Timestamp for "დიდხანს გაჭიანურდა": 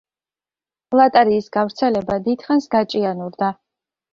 2.29-3.53